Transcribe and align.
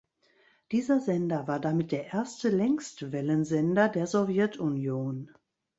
Dieser 0.71 0.99
Sender 0.99 1.47
war 1.47 1.59
damit 1.59 1.91
der 1.91 2.07
erste 2.11 2.49
Längstwellensender 2.49 3.87
der 3.87 4.07
Sowjetunion. 4.07 5.29